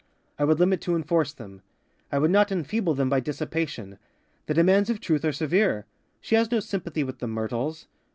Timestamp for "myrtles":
7.27-7.85